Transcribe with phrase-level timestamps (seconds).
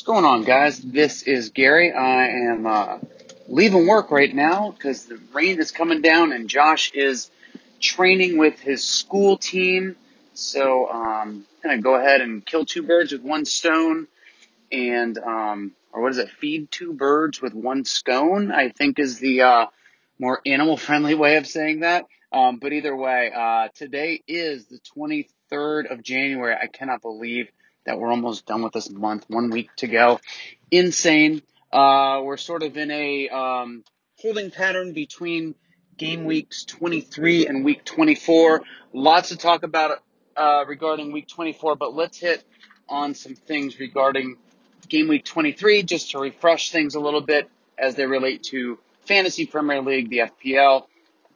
[0.00, 0.78] What's going on, guys?
[0.78, 1.92] This is Gary.
[1.92, 3.00] I am uh,
[3.48, 7.30] leaving work right now because the rain is coming down, and Josh is
[7.80, 9.96] training with his school team.
[10.32, 14.06] So um, I'm gonna go ahead and kill two birds with one stone,
[14.72, 16.30] and um, or what is it?
[16.30, 18.50] Feed two birds with one scone.
[18.52, 19.66] I think is the uh,
[20.18, 22.06] more animal friendly way of saying that.
[22.32, 26.54] Um, but either way, uh, today is the 23rd of January.
[26.54, 27.50] I cannot believe
[27.86, 29.24] that we're almost done with this month.
[29.28, 30.20] One week to go.
[30.70, 31.42] Insane.
[31.72, 33.84] Uh, we're sort of in a um,
[34.20, 35.54] holding pattern between
[35.96, 38.62] game weeks 23 and week 24.
[38.92, 40.02] Lots to talk about
[40.36, 42.42] uh, regarding week 24, but let's hit
[42.88, 44.36] on some things regarding
[44.88, 49.46] game week 23 just to refresh things a little bit as they relate to fantasy
[49.46, 50.86] Premier League, the FPL.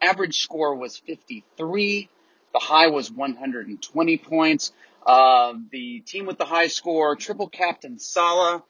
[0.00, 2.08] Average score was 53.
[2.52, 4.72] The high was 120 points.
[5.04, 8.62] Uh, the team with the high score, triple captain Salah,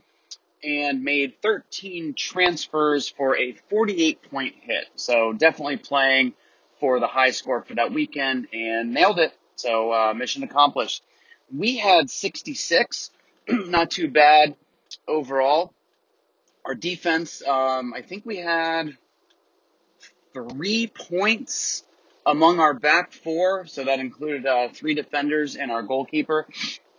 [0.64, 4.86] and made 13 transfers for a 48 point hit.
[4.96, 6.34] So definitely playing
[6.80, 9.32] for the high score for that weekend and nailed it.
[9.56, 11.02] So uh, mission accomplished.
[11.54, 13.10] We had 66,
[13.48, 14.56] not too bad
[15.06, 15.72] overall.
[16.64, 18.96] Our defense, um, I think we had
[20.32, 21.84] three points
[22.26, 26.46] among our back four, so that included uh, three defenders and our goalkeeper.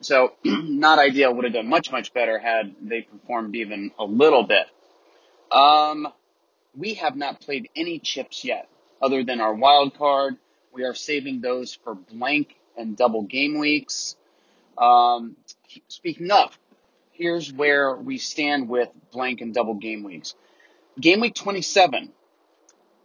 [0.02, 1.34] So not ideal.
[1.34, 4.66] Would have done much much better had they performed even a little bit.
[5.52, 6.08] Um,
[6.76, 8.68] we have not played any chips yet,
[9.02, 10.38] other than our wild card.
[10.74, 14.16] We are saving those for blank and double game weeks.
[14.78, 15.38] Um,
[15.88, 16.58] speaking of,
[17.12, 20.36] here's where we stand with blank and double game weeks.
[21.00, 22.12] Game week 27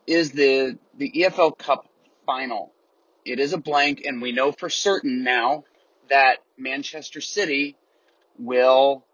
[0.06, 1.86] is the the EFL Cup
[2.30, 2.72] final.
[3.24, 5.64] It is a blank, and we know for certain now
[6.10, 7.76] that Manchester City
[8.38, 9.04] will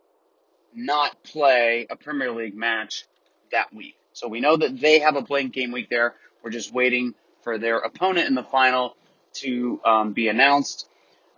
[0.74, 3.06] not play a Premier League match
[3.52, 3.96] that week.
[4.12, 6.14] So we know that they have a blank game week there.
[6.42, 8.96] We're just waiting for their opponent in the final
[9.34, 10.86] to um, be announced.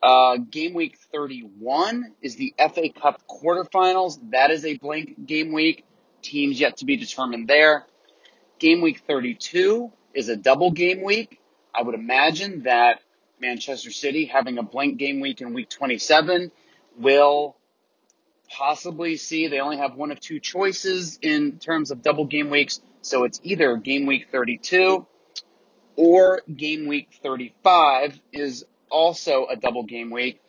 [0.02, 4.18] Uh, game week 31 is the FA Cup quarterfinals.
[4.32, 5.84] That is a blank game week.
[6.22, 7.86] Teams yet to be determined there.
[8.58, 11.40] Game week 32 is a double game week.
[11.74, 13.00] I would imagine that
[13.40, 16.50] Manchester City having a blank game week in week 27
[16.98, 17.56] will
[18.48, 22.80] possibly see they only have one of two choices in terms of double game weeks.
[23.02, 25.06] So it's either game week 32
[25.96, 30.40] or game week 35 is also a double game week.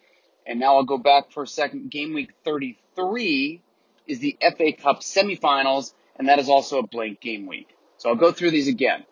[0.46, 1.92] And now I'll go back for a second.
[1.92, 3.62] Game week 33
[4.08, 7.70] is the FA Cup semifinals, and that is also a blank game week.
[7.98, 9.06] So I'll go through these again.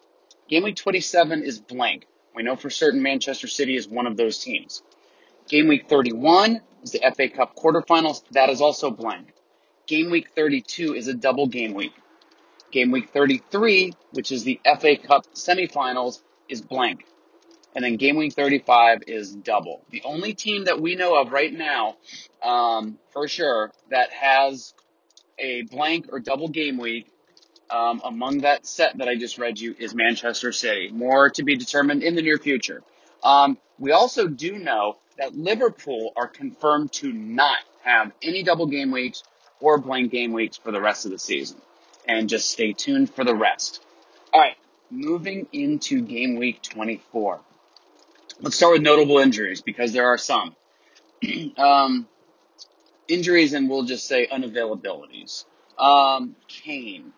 [0.47, 2.05] Game week 27 is blank.
[2.33, 4.81] We know for certain Manchester City is one of those teams.
[5.49, 8.23] Game week 31 is the FA Cup quarterfinals.
[8.31, 9.33] That is also blank.
[9.87, 11.93] Game week 32 is a double game week.
[12.71, 17.05] Game week 33, which is the FA Cup semifinals, is blank.
[17.75, 19.83] And then game week 35 is double.
[19.89, 21.97] The only team that we know of right now,
[22.41, 24.73] um, for sure, that has
[25.37, 27.07] a blank or double game week
[27.69, 30.89] um, among that set that I just read you is Manchester City.
[30.91, 32.83] More to be determined in the near future.
[33.23, 38.91] Um, we also do know that Liverpool are confirmed to not have any double game
[38.91, 39.23] weeks
[39.59, 41.57] or blank game weeks for the rest of the season.
[42.07, 43.83] And just stay tuned for the rest.
[44.33, 44.55] All right,
[44.89, 47.41] moving into game week 24.
[48.39, 50.55] Let's start with notable injuries because there are some.
[51.57, 52.07] um,
[53.07, 55.45] injuries and we'll just say unavailabilities.
[55.77, 57.13] Um, Kane,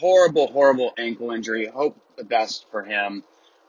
[0.00, 1.66] horrible, horrible ankle injury.
[1.66, 3.22] Hope the best for him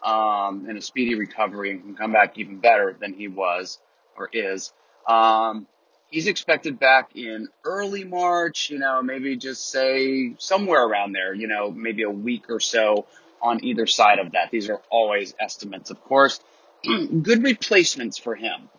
[0.04, 3.80] um, and a speedy recovery and can come back even better than he was
[4.18, 4.72] or is.
[5.08, 5.68] Um,
[6.10, 11.48] he's expected back in early March, you know, maybe just say somewhere around there, you
[11.48, 13.08] know, maybe a week or so
[13.42, 14.52] on either side of that.
[14.52, 16.40] These are always estimates, of course.
[16.84, 18.70] Good replacements for him.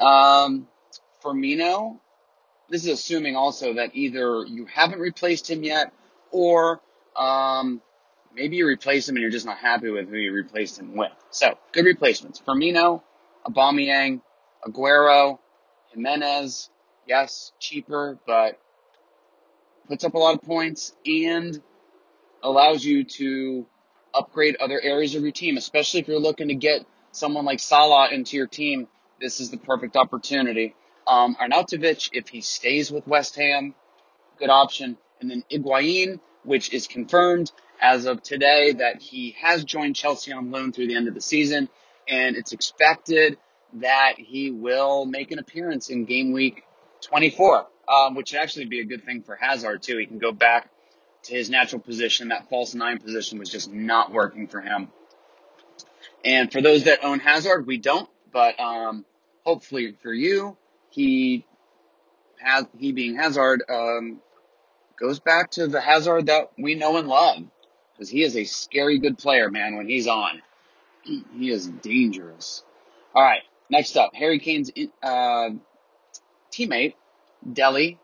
[0.00, 0.66] Um,
[1.22, 1.98] Firmino,
[2.70, 5.92] this is assuming also that either you haven't replaced him yet
[6.30, 6.80] or
[7.18, 7.80] um,
[8.34, 11.12] maybe you replace him and you're just not happy with who you replaced him with.
[11.30, 12.40] So, good replacements.
[12.46, 13.02] Firmino,
[13.46, 14.20] Aubameyang,
[14.66, 15.38] Aguero,
[15.92, 16.70] Jimenez,
[17.06, 18.58] yes, cheaper, but
[19.88, 21.60] puts up a lot of points and
[22.42, 23.66] allows you to
[24.14, 28.10] upgrade other areas of your team, especially if you're looking to get someone like Salah
[28.12, 28.88] into your team.
[29.20, 30.74] This is the perfect opportunity.
[31.06, 33.74] Um, Arnautovic, if he stays with West Ham,
[34.38, 34.98] good option.
[35.20, 40.50] And then Higuain, which is confirmed as of today that he has joined Chelsea on
[40.50, 41.68] loan through the end of the season.
[42.08, 43.38] And it's expected
[43.74, 46.62] that he will make an appearance in game week
[47.02, 47.66] 24.
[47.88, 49.98] um, which would actually be a good thing for Hazard too.
[49.98, 50.70] He can go back
[51.24, 52.28] to his natural position.
[52.28, 54.88] That false nine position was just not working for him.
[56.24, 59.04] And for those that own Hazard, we don't, but um,
[59.44, 60.56] hopefully for you,
[60.90, 61.44] he
[62.40, 64.20] has he being Hazard um,
[64.98, 67.42] goes back to the Hazard that we know and love
[67.92, 69.76] because he is a scary good player, man.
[69.76, 70.42] When he's on,
[71.02, 72.64] he is dangerous.
[73.14, 74.70] All right, next up, Harry Kane's
[75.02, 75.50] uh,
[76.52, 76.94] teammate
[77.50, 77.98] Dele,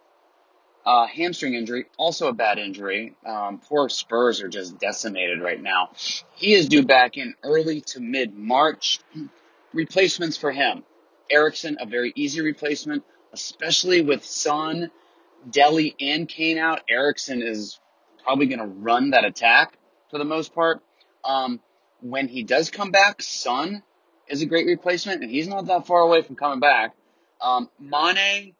[0.84, 3.14] uh, hamstring injury, also a bad injury.
[3.26, 5.90] Um, poor Spurs are just decimated right now.
[6.34, 9.00] He is due back in early to mid March.
[9.74, 10.84] Replacements for him:
[11.30, 14.90] Eriksen, a very easy replacement, especially with Son
[15.48, 17.80] Dele and Kane out, Eriksen is
[18.22, 19.76] probably going to run that attack
[20.10, 20.82] for the most part.
[21.24, 21.60] Um,
[22.00, 23.82] when he does come back, Son
[24.28, 26.94] is a great replacement, and he's not that far away from coming back.
[27.40, 28.54] Um, Mane,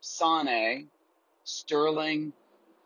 [0.00, 0.88] Sane,
[1.44, 2.32] Sterling,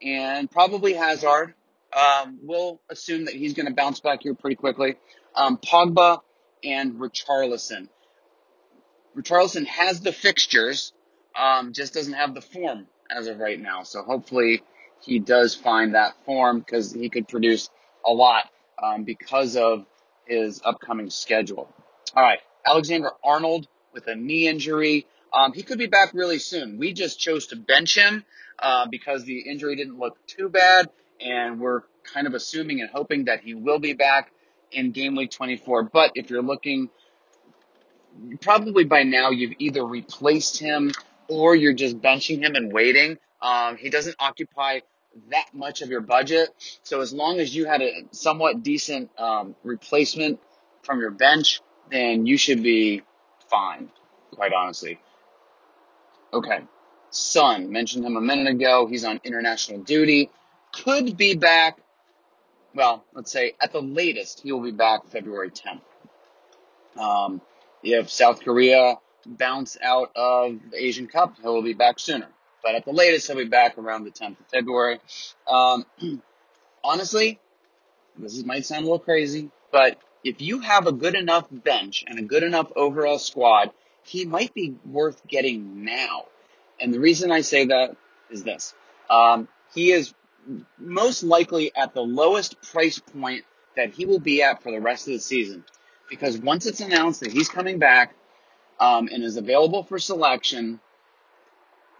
[0.02, 1.54] and probably Hazard.
[1.92, 4.96] Um, we'll assume that he's going to bounce back here pretty quickly.
[5.34, 6.20] Um, Pogba
[6.62, 7.88] and Richarlison.
[9.16, 10.92] Richarlison has the fixtures,
[11.36, 13.82] um, just doesn't have the form as of right now.
[13.82, 14.62] So hopefully
[15.00, 17.70] he does find that form because he could produce
[18.04, 18.50] a lot
[18.82, 19.86] um, because of
[20.26, 21.72] his upcoming schedule.
[22.14, 25.06] All right, Alexander Arnold with a knee injury.
[25.32, 26.78] Um, he could be back really soon.
[26.78, 28.24] We just chose to bench him
[28.58, 30.88] uh, because the injury didn't look too bad,
[31.20, 34.32] and we're kind of assuming and hoping that he will be back
[34.72, 35.84] in game week 24.
[35.84, 36.90] But if you're looking
[38.40, 40.90] probably by now you've either replaced him
[41.30, 43.16] or you're just benching him and waiting.
[43.40, 44.80] Um, he doesn't occupy
[45.30, 46.50] that much of your budget.
[46.82, 50.40] So as long as you had a somewhat decent um, replacement
[50.82, 51.60] from your bench,
[51.90, 53.02] then you should be
[53.48, 53.90] fine,
[54.32, 54.98] quite honestly.
[56.32, 56.60] Okay.
[57.10, 58.86] Son, mentioned him a minute ago.
[58.86, 60.30] He's on international duty.
[60.72, 61.78] Could be back,
[62.74, 65.80] well, let's say at the latest, he will be back February 10th.
[67.00, 67.40] Um,
[67.82, 72.28] if South Korea bounce out of the Asian Cup, he'll be back sooner.
[72.62, 75.00] But at the latest, he'll be back around the 10th of February.
[75.48, 75.86] Um,
[76.84, 77.38] honestly,
[78.18, 82.18] this might sound a little crazy, but if you have a good enough bench and
[82.18, 83.70] a good enough overall squad,
[84.04, 86.24] he might be worth getting now.
[86.78, 87.96] And the reason I say that
[88.30, 88.74] is this.
[89.08, 90.14] Um, he is
[90.78, 93.44] most likely at the lowest price point
[93.76, 95.64] that he will be at for the rest of the season
[96.08, 98.14] because once it's announced that he's coming back
[98.80, 100.80] um, and is available for selection,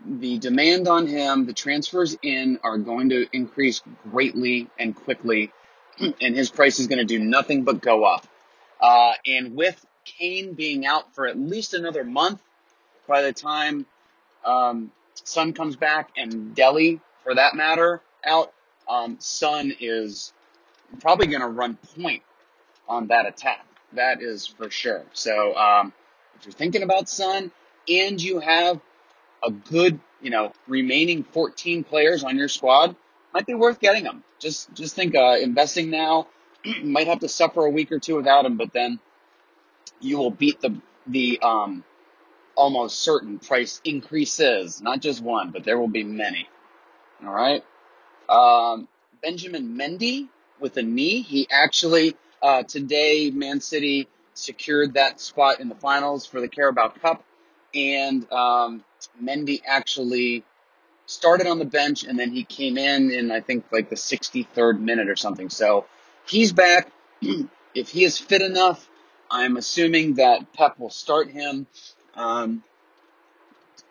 [0.04, 5.52] the demand on him, the transfers in are going to increase greatly and quickly,
[5.98, 8.26] and his price is going to do nothing but go up.
[8.80, 12.40] Uh, and with Kane being out for at least another month,
[13.06, 13.84] by the time
[14.44, 18.52] um, Son comes back and Dele, for that matter, out,
[18.88, 20.32] um, Son is
[21.00, 22.22] probably going to run point
[22.88, 23.66] on that attack.
[23.92, 25.04] That is for sure.
[25.12, 25.92] So um,
[26.38, 27.50] if you're thinking about Son
[27.88, 28.80] and you have
[29.42, 32.96] a good, you know, remaining 14 players on your squad,
[33.32, 34.24] might be worth getting them.
[34.38, 36.28] Just just think uh, investing now
[36.82, 38.98] might have to suffer a week or two without him, but then
[40.00, 41.84] you will beat the the um,
[42.56, 44.82] almost certain price increases.
[44.82, 46.48] Not just one, but there will be many.
[47.24, 47.64] All right.
[48.28, 48.88] Um,
[49.22, 50.28] Benjamin Mendy
[50.58, 51.22] with a knee.
[51.22, 56.88] He actually uh, today, Man City secured that spot in the finals for the Carabao
[56.88, 57.24] Cup,
[57.74, 58.84] and um,
[59.22, 60.44] Mendy actually
[61.06, 64.80] started on the bench, and then he came in in I think like the 63rd
[64.80, 65.50] minute or something.
[65.50, 65.86] So
[66.26, 66.90] he's back.
[67.74, 68.88] if he is fit enough,
[69.30, 71.66] I'm assuming that Pep will start him
[72.14, 72.62] um,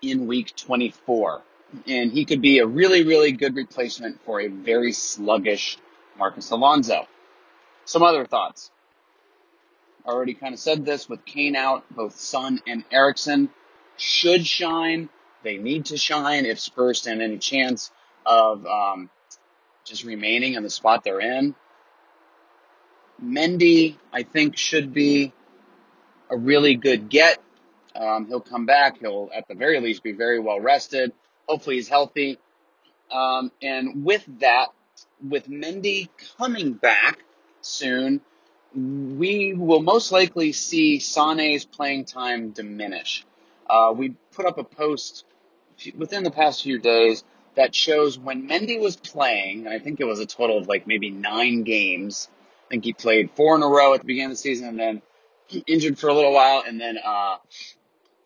[0.01, 1.41] in week 24,
[1.87, 5.77] and he could be a really, really good replacement for a very sluggish
[6.17, 7.07] Marcus Alonso.
[7.85, 8.71] Some other thoughts.
[10.05, 13.49] I already kind of said this with Kane out, both Son and Eriksen
[13.97, 15.09] should shine.
[15.43, 17.91] They need to shine if Spurs stand any chance
[18.25, 19.09] of um,
[19.85, 21.55] just remaining in the spot they're in.
[23.23, 25.33] Mendy, I think, should be
[26.29, 27.39] a really good get.
[27.95, 28.99] Um, he'll come back.
[28.99, 31.11] He'll, at the very least, be very well rested.
[31.47, 32.37] Hopefully, he's healthy.
[33.11, 34.67] Um, and with that,
[35.27, 37.19] with Mendy coming back
[37.61, 38.21] soon,
[38.75, 43.25] we will most likely see Sane's playing time diminish.
[43.67, 45.25] Uh, we put up a post
[45.97, 47.23] within the past few days
[47.55, 50.87] that shows when Mendy was playing, and I think it was a total of like
[50.87, 52.29] maybe nine games.
[52.67, 54.79] I think he played four in a row at the beginning of the season, and
[54.79, 55.01] then
[55.65, 57.37] injured for a little while, and then uh,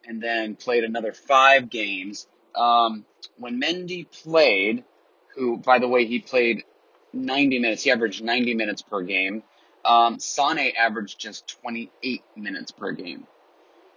[0.05, 2.27] and then played another five games.
[2.55, 3.05] Um,
[3.37, 4.83] when Mendy played,
[5.35, 6.63] who, by the way, he played
[7.13, 9.43] 90 minutes, he averaged 90 minutes per game.
[9.85, 13.27] Um, Sane averaged just 28 minutes per game.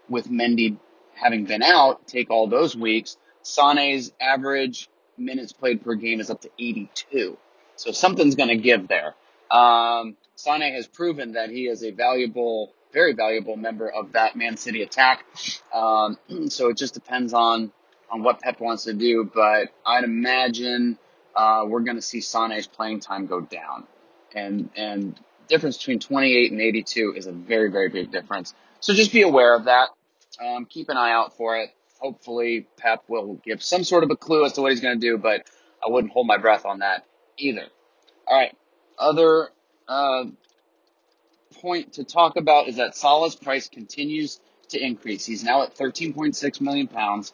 [0.09, 0.78] With Mendy
[1.14, 6.40] having been out, take all those weeks, Sane's average minutes played per game is up
[6.43, 7.37] to 82.
[7.76, 9.14] So something's going to give there.
[9.50, 14.57] Um, Sane has proven that he is a valuable, very valuable member of that Man
[14.57, 15.25] City attack.
[15.73, 17.73] Um, so it just depends on
[18.09, 20.97] on what Pep wants to do, but I'd imagine
[21.35, 23.85] uh, we're going to see Sane's playing time go down,
[24.35, 28.55] and and difference between 28 and 82 is a very very big difference.
[28.81, 29.88] So just be aware of that.
[30.45, 31.71] Um, keep an eye out for it.
[31.99, 35.00] Hopefully, Pep will give some sort of a clue as to what he's going to
[35.00, 35.47] do, but
[35.85, 37.07] I wouldn't hold my breath on that
[37.38, 37.65] either.
[38.26, 38.55] All right,
[38.99, 39.49] other
[39.88, 40.25] uh,
[41.61, 45.25] point to talk about is that Salah's price continues to increase.
[45.25, 47.33] He's now at 13.6 million pounds.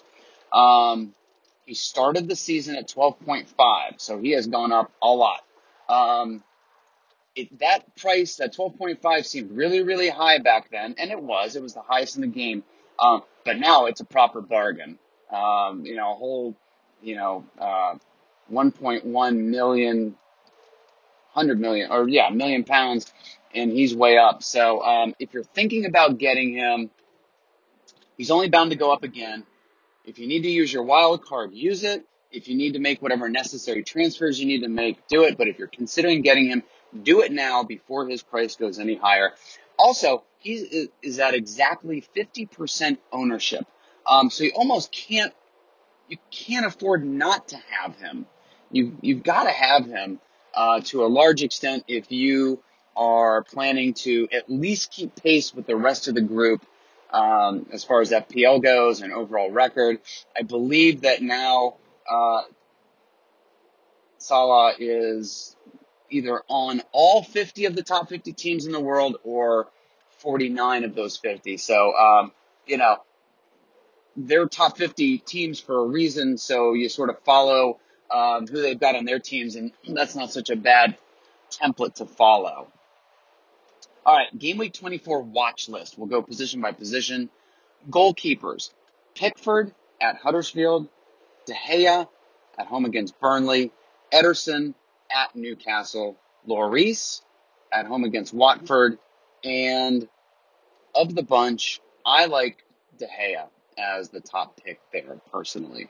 [0.53, 1.15] Um,
[1.67, 3.47] he started the season at 12.5,
[3.99, 5.41] so he has gone up a lot.
[5.89, 6.43] Um,
[7.35, 11.57] it, that price, that 12.5, seemed really, really high back then, and it was.
[11.57, 12.65] It was the highest in the game.
[12.99, 14.99] Um, but now it's a proper bargain.
[15.31, 16.55] Um, you know, a whole,
[17.03, 17.95] you know, uh,
[18.53, 20.05] 1.1 million,
[21.33, 23.13] 100 million, or yeah, million pounds,
[23.55, 24.43] and he's way up.
[24.43, 26.91] So um, if you're thinking about getting him,
[28.17, 29.45] he's only bound to go up again.
[30.05, 32.05] If you need to use your wild card, use it.
[32.31, 35.39] If you need to make whatever necessary transfers you need to make, do it.
[35.39, 36.63] But if you're considering getting him,
[37.01, 39.33] do it now before his price goes any higher.
[39.79, 43.67] Also, he is at exactly 50% ownership.
[44.07, 45.33] Um, so you almost can't,
[46.09, 48.27] you can't afford not to have him.
[48.71, 50.21] You, you've got to have him,
[50.55, 52.63] uh, to a large extent if you
[52.97, 56.65] are planning to at least keep pace with the rest of the group
[57.11, 60.01] um, as far as FPL goes and overall record.
[60.37, 61.77] I believe that now
[62.11, 62.43] uh,
[64.19, 65.57] Salah is
[66.13, 69.69] either on all 50 of the top 50 teams in the world or
[70.19, 71.57] 49 of those 50.
[71.57, 72.33] So, um,
[72.67, 72.99] you know,
[74.17, 76.39] they're top 50 teams for a reason.
[76.39, 77.79] So you sort of follow
[78.13, 80.97] um, who they've got on their teams, and that's not such a bad
[81.51, 82.69] template to follow.
[84.05, 85.97] All right, game week 24 watch list.
[85.97, 87.31] We'll go position by position.
[87.89, 88.71] Goalkeepers
[89.15, 90.89] Pickford at Huddersfield,
[91.47, 92.09] De Gea
[92.59, 93.71] at home against Burnley,
[94.13, 94.75] Ederson
[95.13, 96.17] at Newcastle,
[96.49, 97.23] Lloris
[97.73, 98.99] at home against Watford,
[99.45, 100.09] and
[100.95, 102.65] of the bunch, I like
[102.99, 103.47] De Gea
[103.79, 105.89] as the top pick there personally.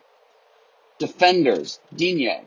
[0.98, 2.42] Defenders, Digne.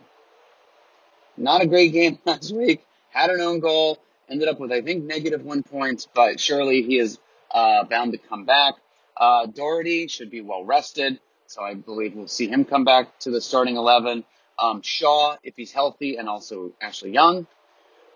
[1.38, 2.86] Not a great game last week.
[3.10, 4.00] Had an own goal.
[4.30, 7.20] Ended up with, I think, negative one points, but surely he is
[7.52, 8.76] uh, bound to come back.
[9.16, 13.32] Uh, Doherty should be well rested, so I believe we'll see him come back to
[13.32, 14.24] the starting 11.
[14.58, 17.48] Um, Shaw, if he's healthy, and also Ashley Young.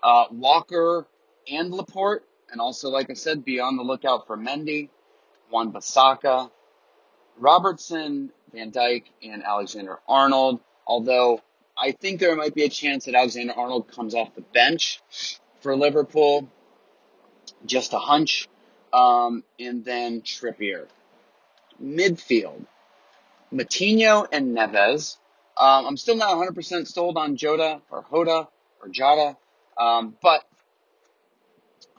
[0.02, 1.06] Uh, Walker
[1.50, 4.88] and Laporte, and also, like I said, be on the lookout for Mendy,
[5.50, 6.50] Wan-Bissaka,
[7.38, 10.60] Robertson, Van Dijk, and Alexander Arnold.
[10.86, 11.40] Although
[11.76, 15.00] I think there might be a chance that Alexander Arnold comes off the bench
[15.60, 16.48] for Liverpool.
[17.64, 18.48] Just a hunch.
[18.92, 20.86] Um, and then Trippier.
[21.82, 22.66] Midfield.
[23.52, 25.16] Moutinho and Neves.
[25.56, 28.48] Um, I'm still not 100% sold on Jota or Hoda
[28.82, 29.36] or Jota.
[29.78, 30.44] Um, but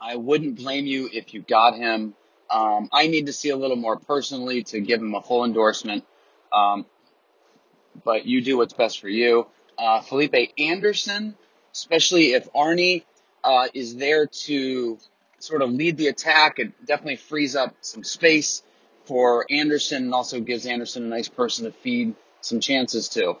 [0.00, 2.14] I wouldn't blame you if you got him.
[2.50, 6.04] Um, I need to see a little more personally to give him a full endorsement.
[6.52, 6.86] Um,
[8.04, 9.46] but you do what's best for you.
[9.78, 11.34] Uh, Felipe Anderson,
[11.72, 13.04] especially if Arnie
[13.42, 14.98] uh, is there to
[15.38, 18.62] sort of lead the attack, it definitely frees up some space
[19.04, 23.36] for Anderson and also gives Anderson a nice person to feed some chances too.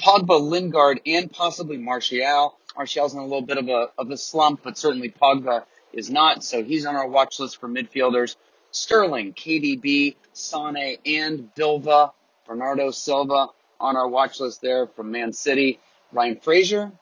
[0.00, 2.56] Pogba, Lingard, and possibly Martial.
[2.76, 6.44] Martial's in a little bit of a of a slump, but certainly Pogba is not,
[6.44, 8.36] so he's on our watch list for midfielders.
[8.70, 12.12] Sterling, KDB, Sane, and Bilva,
[12.46, 13.48] Bernardo Silva
[13.80, 15.80] on our watch list there from Man City.
[16.12, 16.92] Ryan Fraser,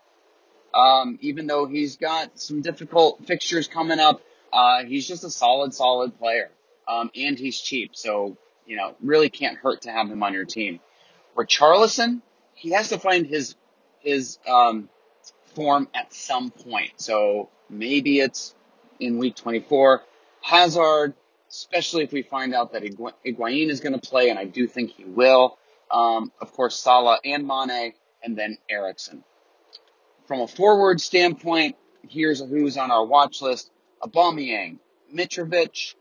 [0.75, 4.21] um, even though he's got some difficult fixtures coming up,
[4.53, 6.51] uh, he's just a solid, solid player.
[6.89, 10.45] Um, and he's cheap, so, you know, really can't hurt to have him on your
[10.45, 10.81] team.
[11.37, 12.23] Richarlison,
[12.55, 13.55] he has to find his,
[14.01, 14.89] his, um,
[15.55, 16.93] form at some point.
[16.97, 18.55] So maybe it's
[19.01, 20.03] in week 24.
[20.43, 21.15] Hazard,
[21.49, 24.67] especially if we find out that Igu- Higuain is going to play, and I do
[24.67, 25.59] think he will.
[25.91, 29.25] Um, of course, Salah and Mane, and then Eriksen.
[30.27, 31.77] From a forward standpoint,
[32.09, 33.71] here's who's on our watch list.
[34.03, 34.79] Aubameyang,
[35.13, 35.95] Mitrovic.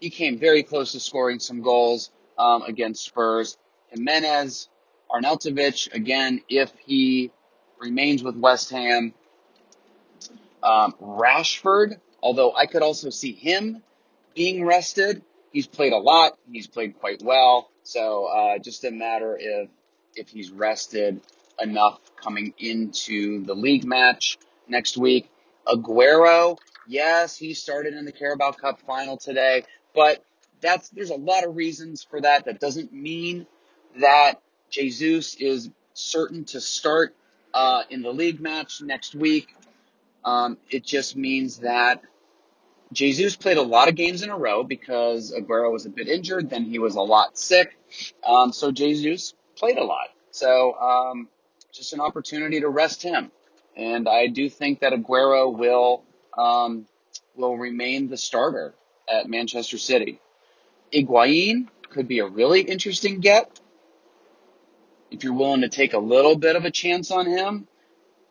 [0.00, 3.56] He came very close to scoring some goals um, against Spurs.
[3.90, 4.68] Jimenez,
[5.12, 7.30] Arnautovic, again, if he
[7.78, 9.12] remains with West Ham.
[10.62, 13.82] Um, Rashford, although I could also see him
[14.34, 15.22] being rested.
[15.52, 16.38] He's played a lot.
[16.50, 17.68] He's played quite well.
[17.82, 19.68] So uh, just a matter if
[20.14, 21.20] if he's rested
[21.60, 24.38] enough coming into the league match
[24.68, 25.28] next week.
[25.66, 29.64] Aguero, yes, he started in the Carabao Cup final today,
[29.94, 30.24] but
[30.60, 32.44] that's there's a lot of reasons for that.
[32.44, 33.46] That doesn't mean
[34.00, 34.40] that
[34.72, 37.14] Jesus is certain to start
[37.54, 39.54] uh, in the league match next week.
[40.24, 42.02] Um, it just means that
[42.92, 46.50] Jesus played a lot of games in a row because Aguero was a bit injured,
[46.50, 47.76] then he was a lot sick.
[48.26, 50.08] Um, so Jesus played a lot.
[50.30, 51.28] So um,
[51.70, 53.30] just an opportunity to rest him.
[53.76, 56.02] And I do think that Aguero will
[56.36, 56.86] um,
[57.36, 58.74] will remain the starter
[59.08, 60.18] at Manchester City.
[60.92, 63.60] Higuain could be a really interesting get
[65.12, 67.68] if you're willing to take a little bit of a chance on him.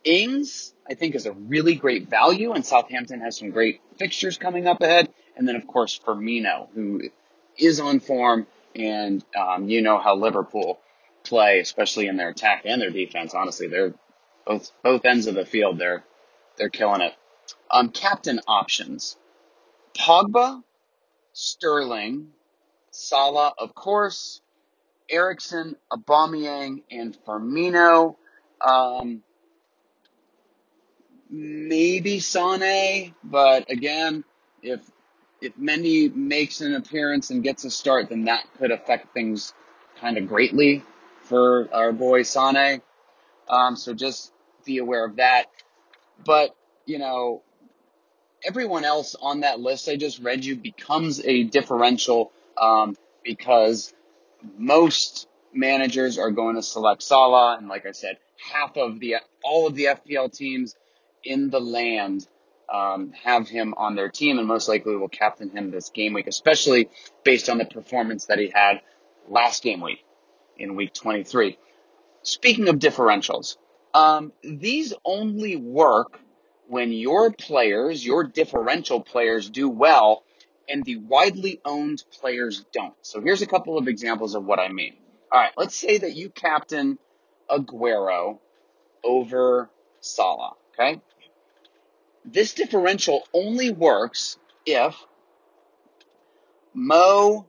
[0.04, 4.68] Ings, I think, is a really great value, and Southampton has some great fixtures coming
[4.68, 5.10] up ahead.
[5.38, 7.04] And then, of course, Firmino, who
[7.56, 10.80] is on form, and um, you know how Liverpool
[11.24, 13.36] play, especially in their attack and their defense.
[13.36, 13.94] Honestly, they're
[14.46, 15.78] both both ends of the field.
[15.78, 16.04] They're
[16.58, 17.14] they're killing it.
[17.70, 19.18] Um, captain options:
[19.96, 20.64] Pogba,
[21.34, 22.30] Sterling,
[22.90, 24.42] Salah, of course,
[25.12, 28.16] Eriksen, Aubameyang, and Firmino.
[28.60, 29.24] Um,
[31.30, 34.24] maybe Sane, but again,
[34.62, 34.82] if
[35.42, 39.54] if Mendy makes an appearance and gets a start, then that could affect things
[40.00, 40.84] kind of greatly
[41.24, 42.82] for our boy Sane.
[43.50, 44.32] Um, so just
[44.66, 45.46] be aware of that.
[46.24, 47.42] But you know,
[48.44, 53.94] everyone else on that list I just read you becomes a differential um, because
[54.58, 58.18] most managers are going to select Salah, and like I said,
[58.52, 60.76] half of the all of the FPL teams
[61.24, 62.28] in the land
[62.72, 66.28] um, have him on their team, and most likely will captain him this game week,
[66.28, 66.90] especially
[67.24, 68.82] based on the performance that he had
[69.28, 70.04] last game week
[70.58, 71.58] in week 23.
[72.24, 73.58] Speaking of differentials,
[73.94, 76.20] um, these only work
[76.68, 80.24] when your players, your differential players, do well
[80.72, 82.94] and the widely owned players don't.
[83.02, 84.96] So here's a couple of examples of what I mean.
[85.32, 86.98] All right, let's say that you captain
[87.50, 88.40] Aguero
[89.04, 91.02] over Salah, okay?
[92.24, 94.96] This differential only works if
[96.74, 97.46] Mo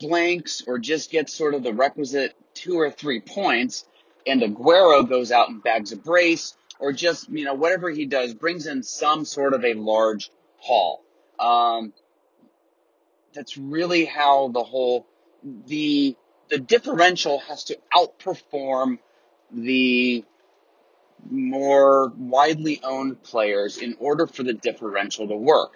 [0.00, 3.84] blanks or just gets sort of the requisite two or three points
[4.26, 8.34] and Aguero goes out and bags a brace or just, you know, whatever he does
[8.34, 11.02] brings in some sort of a large haul.
[11.38, 11.92] Um,
[13.36, 15.06] that's really how the whole,
[15.66, 16.16] the,
[16.48, 18.98] the differential has to outperform
[19.52, 20.24] the
[21.30, 25.72] more widely owned players in order for the differential to work.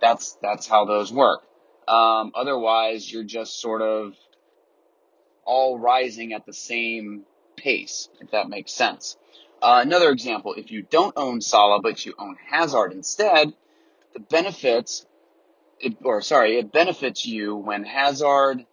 [0.00, 1.42] That's, that's how those work.
[1.88, 4.14] Um, otherwise, you're just sort of
[5.44, 7.22] all rising at the same
[7.56, 9.16] pace, if that makes sense.
[9.60, 13.52] Uh, another example, if you don't own Salah but you own Hazard instead,
[14.12, 15.06] the benefits,
[15.82, 18.64] it, or sorry, it benefits you when Hazard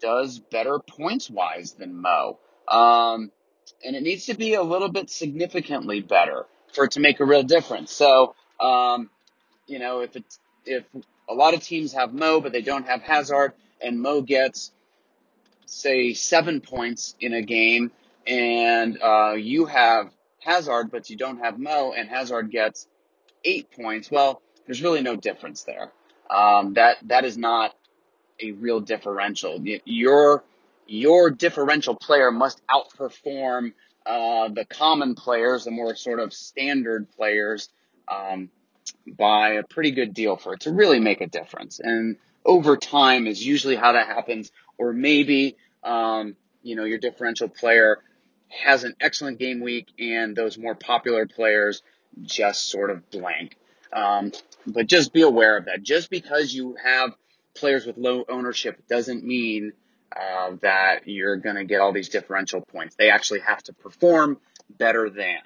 [0.00, 2.38] does better points wise than Mo.
[2.68, 3.30] Um,
[3.84, 7.24] and it needs to be a little bit significantly better for it to make a
[7.24, 7.92] real difference.
[7.92, 9.10] So, um,
[9.66, 10.84] you know, if it's, if
[11.28, 14.72] a lot of teams have Mo but they don't have Hazard and Mo gets
[15.66, 17.90] say seven points in a game
[18.26, 22.86] and uh, you have Hazard, but you don't have Mo, and Hazard gets
[23.44, 25.92] eight points, well, there's really no difference there.
[26.30, 27.74] Um, that that is not
[28.40, 29.60] a real differential.
[29.84, 30.44] Your
[30.86, 33.72] your differential player must outperform
[34.06, 37.68] uh, the common players, the more sort of standard players,
[38.10, 38.48] um,
[39.06, 41.78] by a pretty good deal for it to really make a difference.
[41.78, 44.50] And over time is usually how that happens.
[44.78, 47.98] Or maybe, um, you know, your differential player
[48.48, 51.82] has an excellent game week and those more popular players
[52.22, 53.56] just sort of blank.
[53.92, 54.32] Um,
[54.66, 55.82] but just be aware of that.
[55.82, 57.14] Just because you have
[57.54, 59.72] players with low ownership doesn't mean
[60.14, 62.96] uh, that you're going to get all these differential points.
[62.96, 64.38] They actually have to perform
[64.70, 65.38] better than.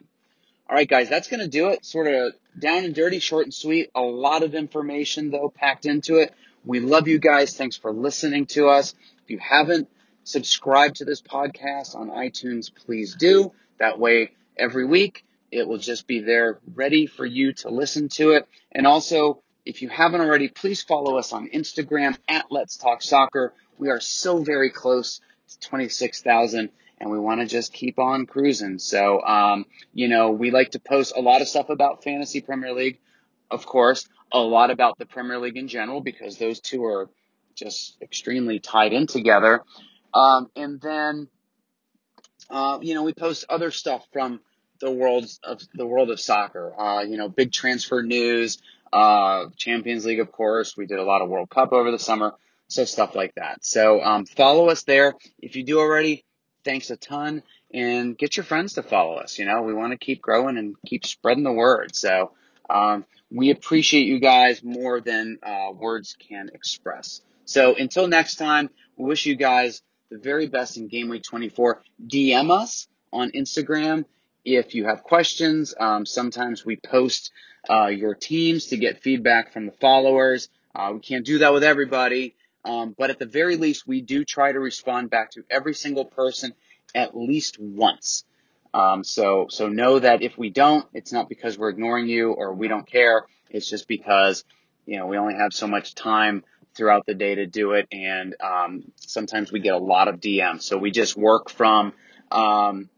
[0.68, 1.84] All right, guys, that's going to do it.
[1.84, 3.90] Sort of down and dirty, short and sweet.
[3.94, 6.32] A lot of information, though, packed into it.
[6.64, 7.56] We love you guys.
[7.56, 8.94] Thanks for listening to us.
[9.24, 9.88] If you haven't
[10.24, 13.52] subscribed to this podcast on iTunes, please do.
[13.78, 18.30] That way, every week, it will just be there ready for you to listen to
[18.30, 18.48] it.
[18.72, 23.52] And also, if you haven't already, please follow us on Instagram at Let's Talk Soccer.
[23.78, 28.78] We are so very close to 26,000 and we want to just keep on cruising.
[28.78, 32.72] So, um, you know, we like to post a lot of stuff about Fantasy Premier
[32.72, 32.98] League,
[33.50, 37.10] of course, a lot about the Premier League in general because those two are
[37.54, 39.62] just extremely tied in together.
[40.14, 41.28] Um, and then,
[42.48, 44.40] uh, you know, we post other stuff from
[44.82, 46.78] the world of the world of soccer.
[46.78, 48.58] Uh, you know, big transfer news,
[48.92, 50.76] uh, Champions League, of course.
[50.76, 52.34] We did a lot of World Cup over the summer,
[52.68, 53.64] so stuff like that.
[53.64, 56.24] So um, follow us there if you do already.
[56.64, 57.42] Thanks a ton,
[57.72, 59.38] and get your friends to follow us.
[59.38, 61.94] You know, we want to keep growing and keep spreading the word.
[61.96, 62.32] So
[62.68, 67.20] um, we appreciate you guys more than uh, words can express.
[67.44, 71.82] So until next time, we wish you guys the very best in Game Week 24.
[72.06, 74.04] DM us on Instagram
[74.44, 75.74] if you have questions.
[75.78, 77.30] Um, sometimes we post
[77.68, 80.48] uh, your teams to get feedback from the followers.
[80.74, 84.24] Uh, we can't do that with everybody, um, but at the very least, we do
[84.24, 86.54] try to respond back to every single person
[86.94, 88.24] at least once.
[88.74, 92.54] Um, so, so know that if we don't, it's not because we're ignoring you or
[92.54, 93.26] we don't care.
[93.50, 94.44] It's just because,
[94.86, 96.42] you know, we only have so much time
[96.74, 97.86] throughout the day to do it.
[97.92, 100.62] And, um, sometimes we get a lot of DMs.
[100.62, 101.92] So we just work from,
[102.30, 102.88] um,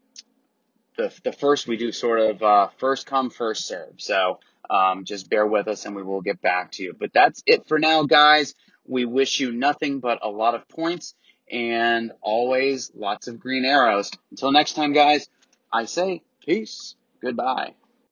[0.97, 3.95] the, the first we do sort of, uh, first come, first serve.
[3.99, 6.95] So, um, just bear with us and we will get back to you.
[6.99, 8.55] But that's it for now, guys.
[8.87, 11.15] We wish you nothing but a lot of points
[11.51, 14.11] and always lots of green arrows.
[14.31, 15.29] Until next time, guys,
[15.73, 16.95] I say peace.
[17.21, 17.75] Goodbye.